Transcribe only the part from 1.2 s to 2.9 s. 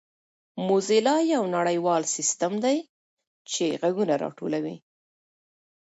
یو نړیوال سیسټم دی